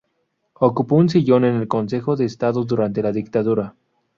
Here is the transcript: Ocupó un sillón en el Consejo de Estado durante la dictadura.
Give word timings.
Ocupó 0.59 0.95
un 0.95 1.09
sillón 1.09 1.45
en 1.45 1.53
el 1.57 1.67
Consejo 1.67 2.15
de 2.15 2.25
Estado 2.25 2.63
durante 2.63 3.03
la 3.03 3.11
dictadura. 3.11 3.75